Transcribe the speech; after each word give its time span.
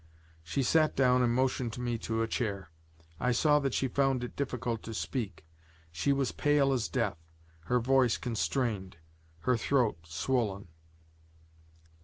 She 0.43 0.63
sat 0.63 0.95
down 0.95 1.21
and 1.21 1.31
motioned 1.31 1.77
me 1.77 1.99
to 1.99 2.23
a 2.23 2.27
chair. 2.27 2.71
I 3.19 3.31
saw 3.31 3.59
that 3.59 3.75
she 3.75 3.87
found 3.87 4.23
it 4.23 4.35
difficult 4.35 4.81
to 4.81 4.95
speak. 4.95 5.45
She 5.91 6.11
was 6.11 6.31
pale 6.31 6.73
as 6.73 6.87
death, 6.89 7.19
her 7.65 7.79
voice 7.79 8.17
constrained, 8.17 8.97
her 9.41 9.57
throat 9.57 9.97
swollen. 10.07 10.69